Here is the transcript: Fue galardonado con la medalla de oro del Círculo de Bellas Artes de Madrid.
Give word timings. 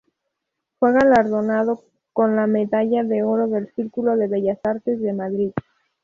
Fue 0.79 0.93
galardonado 0.93 1.83
con 2.11 2.35
la 2.35 2.47
medalla 2.47 3.03
de 3.03 3.21
oro 3.21 3.47
del 3.47 3.71
Círculo 3.75 4.17
de 4.17 4.27
Bellas 4.27 4.57
Artes 4.63 4.99
de 4.99 5.13
Madrid. 5.13 5.51